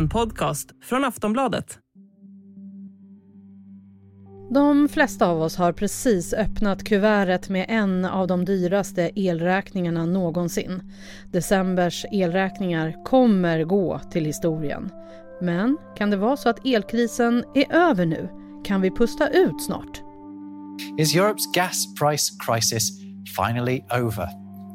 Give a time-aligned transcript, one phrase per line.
[0.00, 1.78] En podcast från Aftonbladet.
[4.50, 10.82] De flesta av oss har precis öppnat kuvertet med en av de dyraste elräkningarna någonsin.
[11.32, 14.90] Decembers elräkningar kommer gå till historien.
[15.40, 18.28] Men kan det vara så att elkrisen är över nu?
[18.64, 20.00] Kan vi pusta ut snart?
[20.98, 22.90] Is Europe's gas price crisis
[23.36, 24.28] finally over?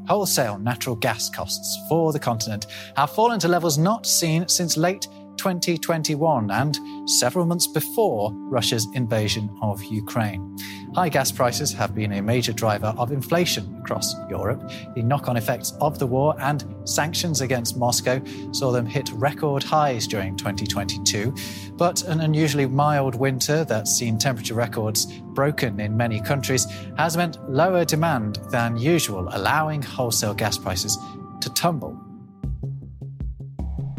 [0.08, 5.08] Wholesale natural gas costs for the continent have fallen to levels not seen since late
[5.46, 10.58] 2021 and several months before Russia's invasion of Ukraine.
[10.96, 14.68] High gas prices have been a major driver of inflation across Europe.
[14.96, 18.20] The knock on effects of the war and sanctions against Moscow
[18.54, 21.36] saw them hit record highs during 2022.
[21.74, 25.06] But an unusually mild winter that's seen temperature records
[25.36, 26.66] broken in many countries
[26.98, 30.98] has meant lower demand than usual, allowing wholesale gas prices
[31.42, 32.15] to tumble.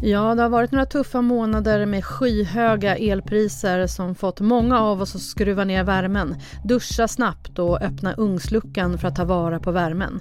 [0.02, 5.14] Ja, det har varit några tuffa månader med skyhöga elpriser som fått många av oss
[5.14, 10.20] att skruva ner värmen, duscha snabbt och öppna ugnsluckan för att ta vara på värmen.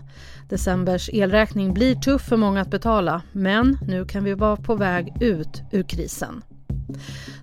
[0.50, 5.14] Decembers elräkning blir tuff för många att betala, men nu kan vi vara på väg
[5.22, 6.42] ut ur krisen.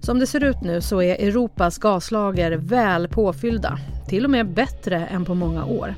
[0.01, 3.79] Som det ser ut nu så är Europas gaslager väl påfyllda,
[4.09, 5.95] till och med bättre än på många år.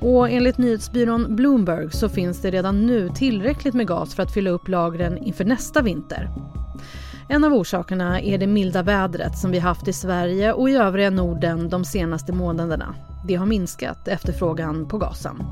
[0.00, 4.50] Och enligt nyhetsbyrån Bloomberg så finns det redan nu tillräckligt med gas för att fylla
[4.50, 6.30] upp lagren inför nästa vinter.
[7.28, 11.10] En av orsakerna är det milda vädret som vi haft i Sverige och i övriga
[11.10, 12.94] Norden de senaste månaderna.
[13.28, 15.42] Det har minskat efterfrågan på gasen.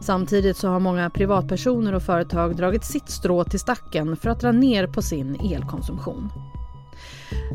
[0.00, 4.52] Samtidigt så har många privatpersoner och företag dragit sitt strå till stacken för att dra
[4.52, 6.28] ner på sin elkonsumtion.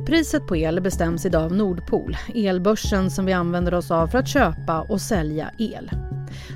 [0.05, 4.27] Priset på el bestäms idag av Nordpol, elbörsen som vi använder oss av för att
[4.27, 5.91] köpa och sälja el.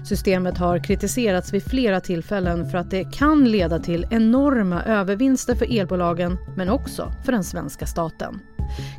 [0.05, 5.79] Systemet har kritiserats vid flera tillfällen för att det kan leda till enorma övervinster för
[5.79, 8.39] elbolagen men också för den svenska staten.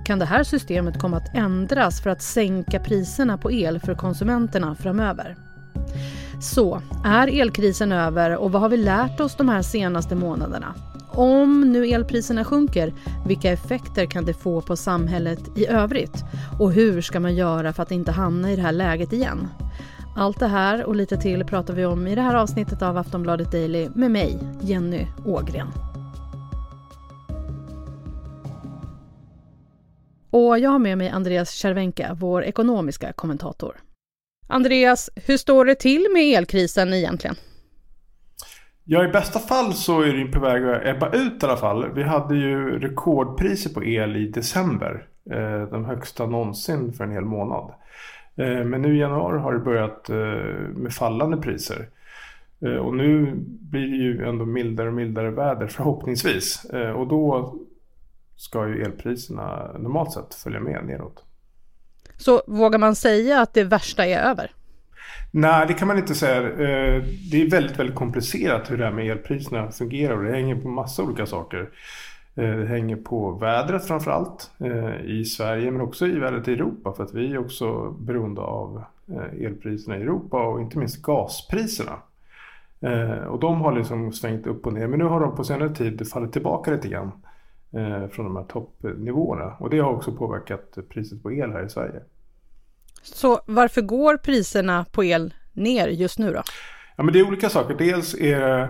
[0.04, 4.74] Kan det här systemet komma att ändras för att sänka priserna på el för konsumenterna
[4.74, 5.36] framöver?
[6.40, 10.74] Så, är elkrisen över och vad har vi lärt oss de här senaste månaderna?
[11.08, 12.94] Om nu elpriserna sjunker,
[13.27, 16.24] vilka effekter kan det få på samhället i övrigt?
[16.58, 19.48] Och hur ska man göra för att inte hamna i det här läget igen?
[20.16, 23.52] Allt det här och lite till pratar vi om i det här avsnittet av Aftonbladet
[23.52, 25.68] Daily med mig, Jenny Ågren.
[30.30, 33.76] Och jag har med mig Andreas Cervenka, vår ekonomiska kommentator.
[34.48, 37.36] Andreas, hur står det till med elkrisen egentligen?
[38.84, 41.94] Ja, i bästa fall så är det på väg att ebba ut i alla fall.
[41.94, 45.06] Vi hade ju rekordpriser på el i december.
[45.30, 47.74] Eh, de högsta någonsin för en hel månad.
[48.40, 50.17] Eh, men nu i januari har det börjat eh,
[50.74, 51.89] med fallande priser.
[52.83, 56.67] Och nu blir det ju ändå mildare och mildare väder förhoppningsvis.
[56.95, 57.55] Och då
[58.36, 61.24] ska ju elpriserna normalt sett följa med neråt.
[62.17, 64.51] Så vågar man säga att det värsta är över?
[65.30, 66.42] Nej, det kan man inte säga.
[66.42, 70.57] Eh, det är väldigt, väldigt komplicerat hur det här med elpriserna fungerar och det hänger
[70.57, 71.68] på massa olika saker.
[72.40, 76.92] Eh, det hänger på vädret framförallt eh, i Sverige men också i vädret i Europa
[76.92, 78.83] för att vi är också beroende av
[79.40, 81.96] elpriserna i Europa och inte minst gaspriserna.
[83.28, 86.08] Och de har liksom svängt upp och ner men nu har de på senare tid
[86.08, 87.12] fallit tillbaka lite grann
[88.11, 92.01] från de här toppnivåerna och det har också påverkat priset på el här i Sverige.
[93.02, 96.42] Så varför går priserna på el ner just nu då?
[96.96, 97.74] Ja, men det är olika saker.
[97.74, 98.68] Dels är det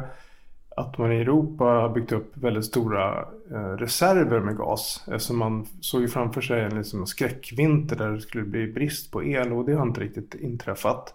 [0.81, 5.05] att man i Europa har byggt upp väldigt stora eh, reserver med gas.
[5.07, 9.25] Eftersom man såg ju framför sig en liksom skräckvinter där det skulle bli brist på
[9.25, 11.15] el och det har inte riktigt inträffat.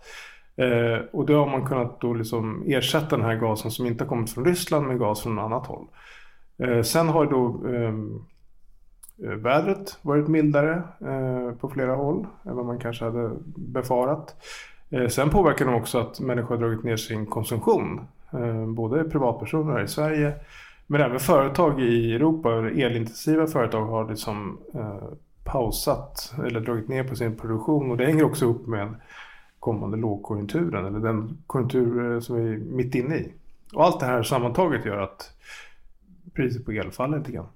[0.55, 4.09] Eh, och då har man kunnat då liksom ersätta den här gasen som inte har
[4.09, 5.87] kommit från Ryssland med gas från annat håll.
[6.57, 8.21] Eh, sen har då ehm,
[9.17, 10.83] vädret varit mildare
[11.59, 14.35] på flera håll än vad man kanske hade befarat.
[15.09, 18.01] Sen påverkar de också att människor har dragit ner sin konsumtion.
[18.37, 20.33] Eh, både privatpersoner här i Sverige
[20.87, 25.03] men även företag i Europa, elintensiva företag har liksom eh,
[25.43, 28.95] pausat eller dragit ner på sin produktion och det hänger också upp med
[29.59, 33.31] kommande lågkonjunkturen eller den konjunktur eh, som vi är mitt inne i.
[33.73, 35.31] Och allt det här sammantaget gör att
[36.33, 37.47] priset på el faller lite grann.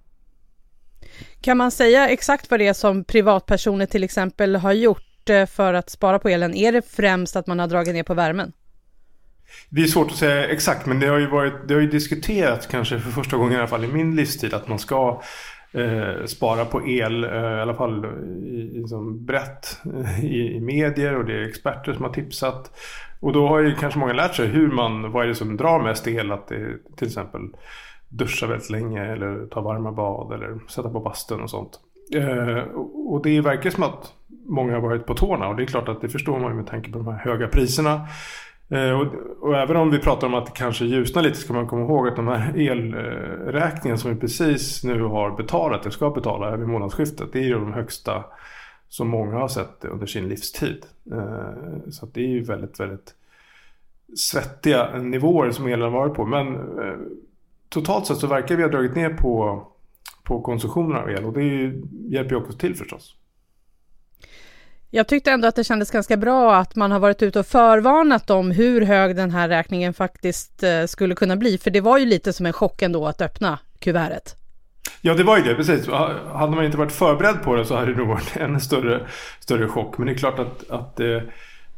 [1.42, 5.06] Kan man säga exakt vad det är som privatpersoner till exempel har gjort
[5.48, 6.56] för att spara på elen?
[6.56, 8.54] Är det främst att man har dragit ner på värmen?
[9.70, 12.68] Det är svårt att säga exakt men det har ju, varit, det har ju diskuterats
[12.68, 15.22] kanske för första gången i alla fall i min livstid att man ska
[15.72, 18.06] eh, spara på el eh, i alla fall
[18.46, 22.72] i, liksom brett eh, i, i, medier och det är experter som har tipsat.
[23.20, 25.84] Och då har ju kanske många lärt sig hur man, vad är det som drar
[25.84, 26.32] mest el?
[26.32, 27.42] Att det till exempel
[28.10, 31.80] duscha väldigt länge eller ta varma bad eller sätta på bastun och sånt.
[32.16, 32.58] Eh,
[33.08, 34.14] och det verkar som att
[34.46, 36.68] många har varit på tårna och det är klart att det förstår man ju med
[36.68, 38.08] tanke på de här höga priserna.
[38.70, 39.08] Eh, och,
[39.40, 42.08] och, även om vi pratar om att det kanske ljusnar lite ska man komma ihåg
[42.08, 47.34] att de här elräkningarna som vi precis nu har betalat, eller ska betala vid månadsskiftet,
[47.34, 48.26] det är ju de högsta
[48.90, 50.86] som många har sett under sin livstid.
[51.12, 53.16] Eh, så det är ju väldigt, väldigt
[54.18, 56.26] svettiga nivåer som elen har varit på.
[56.26, 56.96] Men eh,
[57.70, 59.64] totalt sett så verkar vi ha dragit ner på,
[60.24, 63.16] på konsumtionen av el och det ju, hjälper ju också till förstås.
[64.92, 68.30] Jag tyckte ändå att det kändes ganska bra att man har varit ute och förvarnat
[68.30, 71.58] om hur hög den här räkningen faktiskt eh, skulle kunna bli.
[71.58, 74.36] För det var ju lite som en chock ändå att öppna kuvertet.
[75.02, 75.88] Ja, det var ju det, precis.
[75.88, 79.08] Hade man inte varit förberedd på det så hade det nog varit en större,
[79.40, 79.98] större chock.
[79.98, 81.24] Men det är klart att, att det,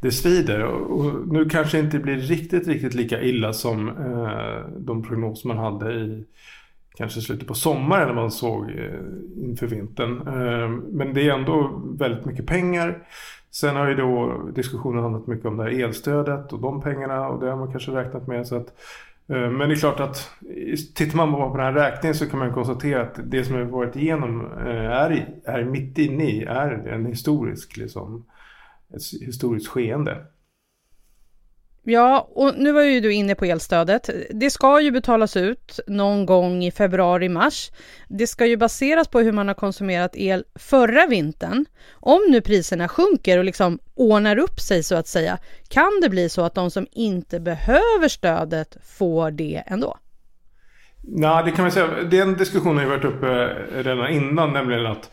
[0.00, 0.64] det svider.
[0.64, 5.58] Och nu kanske det inte blir riktigt, riktigt lika illa som eh, de prognoser man
[5.58, 6.24] hade i
[6.94, 9.00] kanske slutet på sommaren när man såg eh,
[9.36, 10.28] inför vintern.
[10.28, 12.98] Ehm, men det är ändå väldigt mycket pengar.
[13.50, 17.40] Sen har ju då diskussionen handlat mycket om det här elstödet och de pengarna och
[17.40, 18.46] det har man kanske räknat med.
[18.46, 18.66] Så att,
[19.28, 20.30] eh, men det är klart att
[20.94, 23.96] tittar man på den här räkningen så kan man konstatera att det som vi varit
[23.96, 28.24] igenom eh, är, är mitt inne i är en historisk, liksom,
[28.94, 30.24] ett historiskt skeende.
[31.84, 34.10] Ja, och nu var ju du inne på elstödet.
[34.30, 37.70] Det ska ju betalas ut någon gång i februari-mars.
[38.08, 41.64] Det ska ju baseras på hur man har konsumerat el förra vintern.
[41.92, 45.38] Om nu priserna sjunker och liksom ordnar upp sig så att säga,
[45.68, 49.98] kan det bli så att de som inte behöver stödet får det ändå?
[51.04, 52.02] Nej, det kan man säga.
[52.10, 53.26] Den diskussionen har ju varit uppe
[53.82, 55.10] redan innan, nämligen att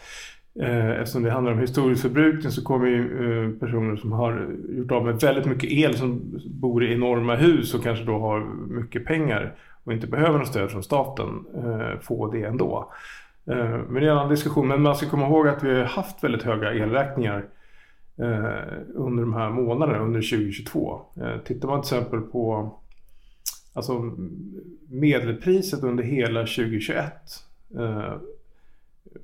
[0.56, 4.92] Eh, eftersom det handlar om historisk förbrukning så kommer ju eh, personer som har gjort
[4.92, 9.06] av med väldigt mycket el som bor i enorma hus och kanske då har mycket
[9.06, 12.92] pengar och inte behöver något stöd från staten eh, få det ändå.
[13.44, 14.68] Men det är en annan diskussion.
[14.68, 17.46] Men man ska komma ihåg att vi har haft väldigt höga elräkningar
[18.94, 21.02] under de här månaderna under 2022.
[21.46, 22.74] Tittar man till exempel på
[23.74, 24.12] alltså
[24.90, 27.14] medelpriset under hela 2021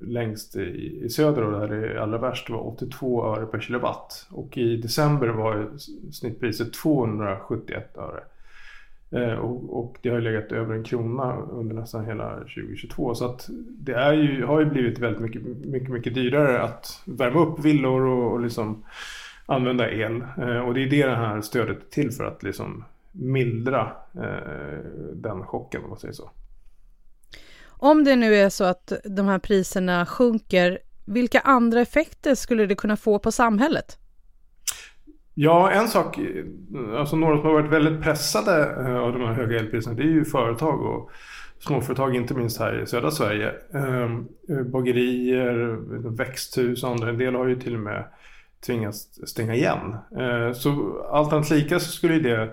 [0.00, 4.26] längst i, i söder och där det är allra värst var 82 öre per kilowatt.
[4.30, 5.68] Och i december var
[6.12, 8.22] snittpriset 271 öre.
[9.10, 13.14] Eh, och, och, det har legat över en krona under nästan hela 2022.
[13.14, 17.40] Så att det är ju, har ju blivit väldigt mycket, mycket, mycket dyrare att värma
[17.40, 18.84] upp villor och, och liksom
[19.46, 20.24] använda el.
[20.38, 24.78] Eh, och det är det det här stödet är till för att liksom mildra eh,
[25.14, 26.30] den chocken om man säger så.
[27.78, 32.74] Om det nu är så att de här priserna sjunker, vilka andra effekter skulle det
[32.74, 33.98] kunna få på samhället?
[35.38, 36.44] Ja, en sak, eh,
[36.98, 40.06] alltså några som har varit väldigt pressade eh, av de här höga elpriserna, det är
[40.06, 41.10] ju företag och
[41.58, 43.52] småföretag, inte minst här i södra Sverige.
[43.74, 45.78] Ehm, eh, bagerier,
[46.16, 48.04] växthus och andra, en del har ju till och med
[48.66, 49.96] tvingats stänga igen.
[50.54, 52.50] Så allt annat lika så skulle det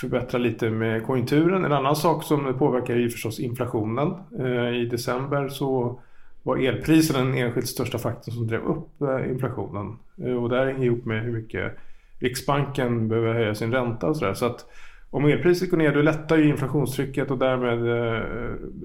[0.00, 1.64] förbättra lite med konjunkturen.
[1.64, 4.14] En annan sak som påverkar är ju förstås inflationen.
[4.38, 6.00] Eh, I december så
[6.42, 9.96] var elpriserna den enskilt största faktorn som drev upp eh, inflationen.
[10.24, 11.78] Eh, och det hänger ihop med hur mycket
[12.20, 14.34] Riksbanken behöver höja sin ränta och sådär.
[14.34, 14.66] Så att
[15.10, 17.78] om elpriset går ner då lättar ju inflationstrycket och därmed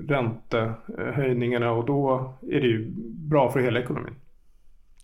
[0.09, 2.91] räntehöjningarna och då är det ju
[3.29, 4.13] bra för hela ekonomin.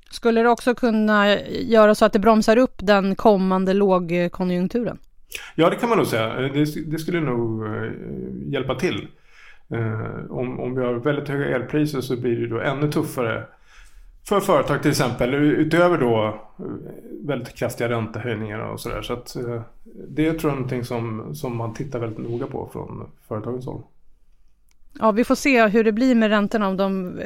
[0.09, 4.97] Skulle det också kunna göra så att det bromsar upp den kommande lågkonjunkturen?
[5.55, 6.45] Ja, det kan man nog säga.
[6.45, 7.91] Eh, det, det skulle nog eh,
[8.45, 9.07] hjälpa till.
[9.69, 13.43] Eh, om, om vi har väldigt höga elpriser så blir det då ännu tuffare
[14.27, 15.33] för företag till exempel.
[15.33, 16.65] Utöver då eh,
[17.27, 19.01] väldigt kraftiga räntehöjningar och sådär.
[19.01, 19.61] Så att eh,
[20.07, 23.81] det tror jag är någonting som, som man tittar väldigt noga på från företagens håll.
[24.99, 27.19] Ja, vi får se hur det blir med räntorna om de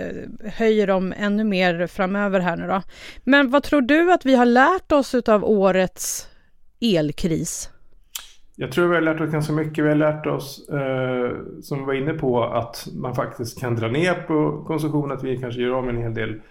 [0.46, 2.82] höjer dem ännu mer framöver här nu då.
[3.24, 6.28] Men vad tror du att vi har lärt oss av årets
[6.82, 7.70] elkris?
[8.62, 9.86] Jag tror vi har lärt oss ganska mycket.
[9.86, 13.88] Vi har lärt oss, eh, som vi var inne på, att man faktiskt kan dra
[13.88, 15.12] ner på konsumtion.
[15.12, 16.42] Att vi kanske gör av med en hel del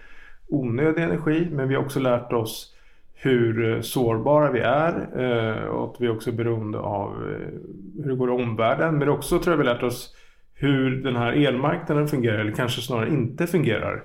[0.47, 1.47] onödig energi.
[1.51, 2.75] Men vi har också lärt oss
[3.13, 8.09] hur eh, sårbara vi är eh, och att vi också är beroende av eh, hur
[8.09, 8.97] det går i omvärlden.
[8.97, 10.15] Men också tror jag vi har lärt oss
[10.53, 14.03] hur den här elmarknaden fungerar, eller kanske snarare inte fungerar.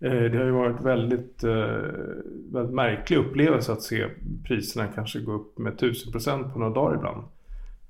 [0.00, 1.76] Eh, det har ju varit väldigt, eh,
[2.52, 4.06] väldigt märklig upplevelse att se
[4.44, 7.22] priserna kanske gå upp med 1000% på några dagar ibland.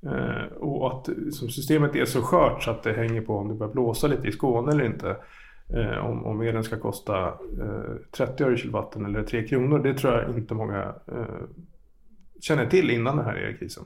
[0.06, 3.54] Eh, och att som systemet är så skört så att det hänger på om det
[3.54, 5.16] börjar blåsa lite i Skåne eller inte.
[5.75, 9.78] Eh, om, om elen ska kosta eh, 30 öre kilowatten eller 3 kronor.
[9.78, 11.44] Det tror jag inte många eh,
[12.40, 13.85] känner till innan den här elkrisen.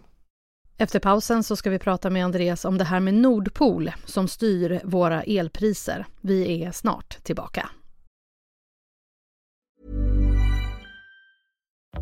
[0.79, 4.81] Efter pausen så ska vi prata med Andreas om det här med Nordpol som styr
[4.85, 6.07] våra elpriser.
[6.21, 7.71] Vi är snart tillbaka.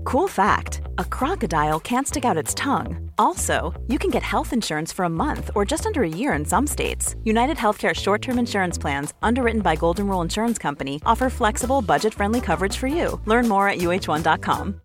[0.02, 3.10] Cool fact a crocodile can't stick out its tongue.
[3.18, 6.44] Also, you can get health insurance for a month or just under a year in
[6.44, 7.16] some states.
[7.24, 12.14] United Healthcare short term insurance plans, underwritten by Golden Rule Insurance Company, offer flexible, budget
[12.14, 13.20] friendly coverage for you.
[13.26, 14.80] Learn more at uh1.com.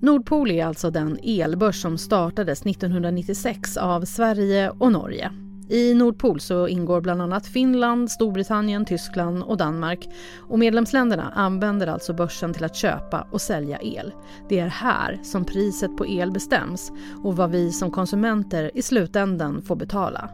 [0.00, 5.32] Nordpol är alltså den elbörs som startades 1996 av Sverige och Norge.
[5.72, 10.08] I Nordpol så ingår bland annat Finland, Storbritannien, Tyskland och Danmark.
[10.40, 14.12] Och medlemsländerna använder alltså börsen till att köpa och sälja el.
[14.48, 16.92] Det är här som priset på el bestäms
[17.24, 20.30] och vad vi som konsumenter i slutändan får betala.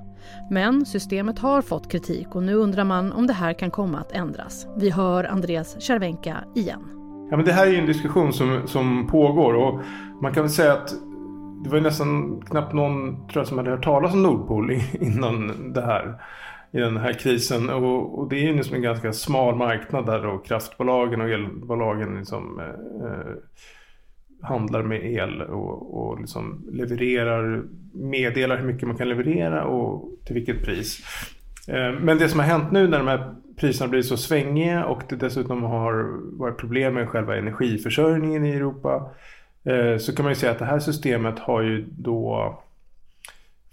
[0.51, 4.13] Men systemet har fått kritik och nu undrar man om det här kan komma att
[4.13, 4.67] ändras.
[4.77, 6.81] Vi hör Andreas Cervenka igen.
[7.31, 9.81] Ja, men det här är en diskussion som, som pågår och
[10.23, 10.95] man kan väl säga att
[11.65, 15.73] det var ju nästan knappt någon tror jag, som hade hört talas om Nordpol innan
[15.73, 16.23] det här.
[16.71, 17.71] I den här krisen.
[17.71, 22.19] Och, och det är ju liksom en ganska smal marknad där då kraftbolagen och elbolagen
[22.19, 23.35] liksom, eh, eh,
[24.43, 27.63] handlar med el och, och liksom levererar,
[27.93, 31.01] meddelar hur mycket man kan leverera och till vilket pris.
[31.69, 35.03] Eh, men det som har hänt nu när de här priserna blir så svängiga och
[35.09, 39.38] det dessutom har varit problem med själva energiförsörjningen i Europa Eh,
[39.69, 42.59] Eh, så kan man ju säga att det här systemet har ju då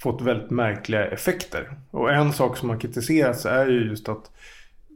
[0.02, 1.72] fått väldigt märkliga effekter.
[1.92, 4.32] Och en sak som har kritiserats är ju just att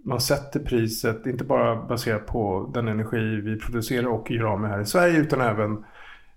[0.06, 4.70] man sätter priset inte bara baserat på den energi vi producerar och gör av med
[4.70, 5.84] här i Sverige utan även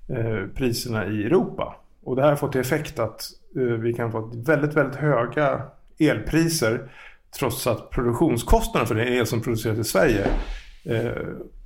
[0.09, 1.77] eh, priserna i Europa.
[2.05, 3.23] Och det här har fått till effekt att
[3.57, 5.63] eh, vi kan få väldigt, väldigt höga
[5.99, 6.91] elpriser
[7.39, 10.27] trots att produktionskostnaderna för den el som produceras i Sverige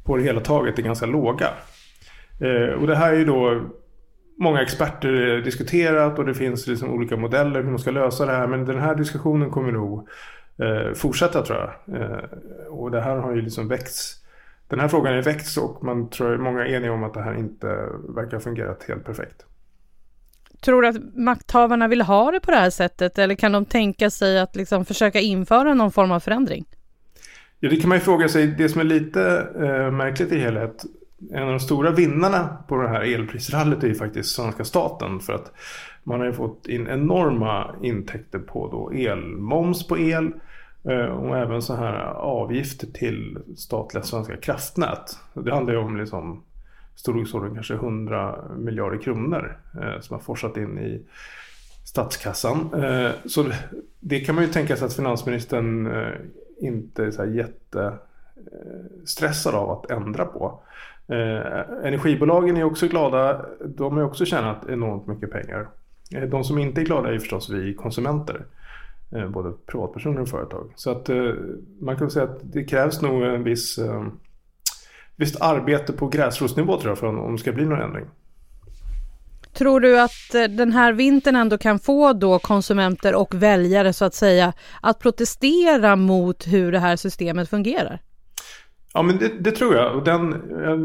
[0.05, 1.49] på det hela taget är ganska låga.
[2.41, 3.67] Eh, och det här är ju då
[4.39, 8.47] många experter diskuterat och det finns liksom olika modeller hur man ska lösa det här.
[8.47, 10.09] Men den här diskussionen kommer nog
[10.59, 12.01] eh, fortsätta tror jag.
[12.01, 12.25] Eh,
[12.69, 14.23] och det här har ju liksom väckts.
[14.69, 17.35] Den här frågan är väckts och man tror många är eniga om att det här
[17.35, 17.67] inte
[18.09, 19.47] verkar fungerat helt perfekt.
[20.61, 24.11] Tror du att makthavarna vill ha det på det här sättet eller kan de tänka
[24.11, 26.65] sig att liksom försöka införa någon form av förändring?
[27.61, 28.47] Ja, det kan man ju fråga sig.
[28.47, 30.85] Det som är lite eh, märkligt i helhet
[31.31, 35.21] en av de stora vinnarna på det här elprisrallyt är ju faktiskt svenska staten.
[35.21, 35.53] För att
[36.05, 40.33] man har ju fått in enorma intäkter på då elmoms på el
[40.85, 45.19] eh, och även så här avgifter till statliga svenska kraftnät.
[45.35, 46.43] Det handlar ju om liksom
[46.95, 51.03] storleksordning kanske 100 miljarder kronor eh, som har forsat in i
[51.85, 52.75] statskassan.
[52.75, 53.45] Eh, så
[54.01, 55.89] det kan man ju tänka sig att finansministern
[56.61, 60.61] inte är så här jättestressad av att ändra på.
[61.09, 63.47] Eh, energibolagen är också glada.
[63.77, 65.69] De har också tjänat enormt mycket pengar.
[66.15, 68.45] Eh, de som inte är glada är förstås vi konsumenter.
[69.17, 70.73] Eh, både privatpersoner och företag.
[70.77, 71.33] Så att eh,
[71.81, 74.07] man kan säga att det krävs nog en viss eh,
[75.17, 78.05] visst arbete på gräsrotsnivå tror jag för om det ska bli någon ändring.
[79.53, 84.05] Tror du att eh, den här vintern ändå kan få då konsumenter och väljare så
[84.05, 88.01] att säga att protestera mot hur det här systemet fungerar?
[88.97, 89.97] Ja men det, det tror jag.
[89.97, 90.77] Och den, eh,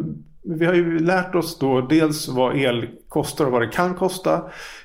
[0.44, 4.42] vi har ju lärt oss då dels vad el kostar och vad det kan kosta.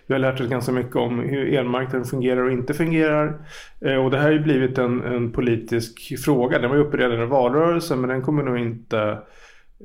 [0.06, 3.46] Vi har lärt oss ganska mycket om hur elmarknaden fungerar och inte fungerar.
[3.80, 6.58] Eh, och det här har ju blivit en, en politisk fråga.
[6.58, 9.18] Den var ju uppe redan i valrörelsen men den kommer nog inte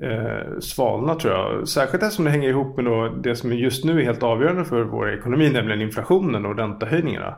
[0.03, 1.67] eh, svalna tror jag.
[1.67, 4.83] Särskilt eftersom det hänger ihop med då det som just nu är helt avgörande för
[4.83, 7.35] vår ekonomi, nämligen inflationen och räntehöjningarna.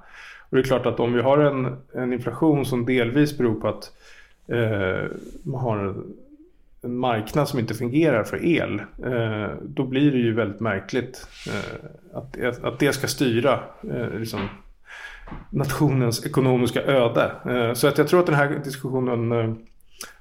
[0.49, 3.67] Och det är klart att om vi har en, en inflation som delvis beror på
[3.67, 3.91] att
[5.43, 5.95] man har
[6.83, 8.79] en marknad som inte fungerar för el.
[8.79, 14.49] Eh, då blir det ju väldigt märkligt eh, att, att det ska styra eh, liksom,
[15.49, 17.31] nationens ekonomiska öde.
[17.45, 19.53] Eh, så att jag tror att den här diskussionen eh,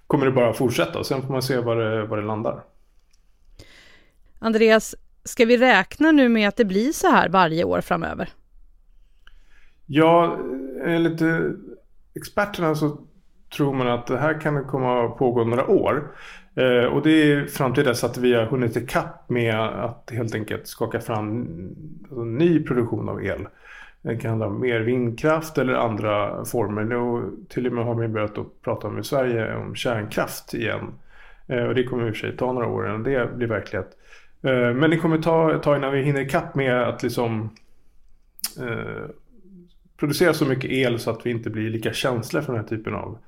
[0.07, 2.63] kommer det bara fortsätta och sen får man se var det, var det landar.
[4.39, 8.29] Andreas, ska vi räkna nu med att det blir så här varje år framöver?
[9.87, 10.39] Ja,
[10.85, 11.23] enligt
[12.15, 12.99] experterna så
[13.57, 16.03] tror man att det här kan komma att pågå några år.
[16.55, 20.35] Eh, och det är fram till dess att vi har hunnit ikapp med att helt
[20.35, 21.47] enkelt skaka fram
[22.03, 23.47] alltså, ny produktion av el.
[24.03, 26.85] Det kan handla om mer vindkraft eller andra former.
[26.85, 30.95] Nu till och med har vi börjat att prata om i Sverige om kärnkraft igen.
[31.47, 33.97] Eh, och det kommer i och för sig ta några år innan det blir verklighet.
[34.43, 37.51] Eh, men det kommer ta ett tag innan vi hinner ikapp med att liksom
[38.61, 39.11] eh,
[39.97, 42.95] producera så mycket el så att vi inte blir lika känsliga för den här typen
[42.95, 43.19] av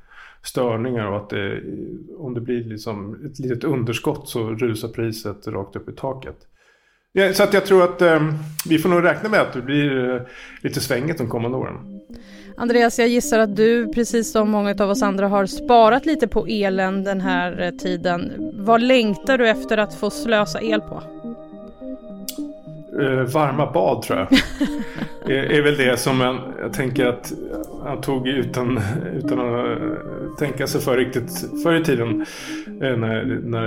[0.44, 1.62] störningar och att det,
[2.18, 6.36] om det blir liksom ett litet underskott så rusar priset rakt upp i taket.
[7.12, 8.20] Ja, så att jag tror att eh,
[8.68, 10.22] vi får nog räkna med att det blir eh,
[10.62, 11.76] lite svänget de kommande åren.
[12.56, 16.46] Andreas, jag gissar att du precis som många av oss andra har sparat lite på
[16.46, 18.32] elen den här eh, tiden.
[18.54, 21.02] Vad längtar du efter att få slösa el på?
[23.00, 24.28] Uh, varma bad tror jag.
[25.36, 27.32] är, är väl det som man, jag tänker att
[27.84, 28.80] han tog utan,
[29.16, 29.78] utan att
[30.38, 32.26] tänka sig för riktigt förr i tiden.
[32.68, 33.66] Uh, när, när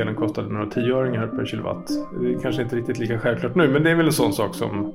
[0.00, 1.88] elen kostade några tioöringar per kilowatt.
[2.20, 4.54] Det är kanske inte riktigt lika självklart nu men det är väl en sån sak
[4.54, 4.94] som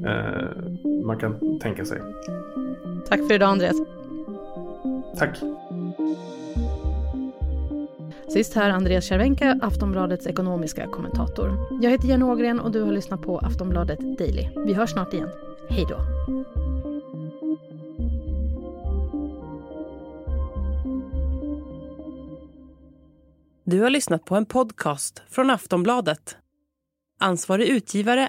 [0.00, 1.98] uh, man kan tänka sig.
[3.08, 3.76] Tack för idag Andreas.
[5.18, 5.38] Tack.
[8.32, 11.78] Sist här Andreas Cervenka, Aftonbladets ekonomiska kommentator.
[11.82, 14.48] Jag heter Jenny Ågren och du har lyssnat på Aftonbladet Daily.
[14.66, 15.28] Vi hörs snart igen.
[15.70, 15.96] Hej då!
[23.64, 26.36] Du har lyssnat på en podcast från Aftonbladet.
[27.20, 28.28] Ansvarig utgivare